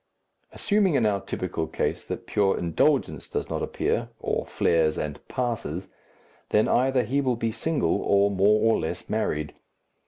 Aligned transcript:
Assuming 0.51 0.95
in 0.95 1.05
our 1.05 1.21
typical 1.21 1.67
case 1.67 2.07
that 2.07 2.25
pure 2.25 2.57
indulgence 2.57 3.29
does 3.29 3.51
not 3.51 3.61
appear 3.61 4.09
or 4.19 4.47
flares 4.47 4.97
and 4.97 5.19
passes, 5.27 5.89
then 6.49 6.67
either 6.67 7.03
he 7.03 7.21
will 7.21 7.35
be 7.35 7.51
single 7.51 8.01
or 8.01 8.31
more 8.31 8.63
or 8.73 8.79
less 8.79 9.07
married. 9.11 9.53